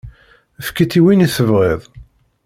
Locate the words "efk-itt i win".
0.59-1.25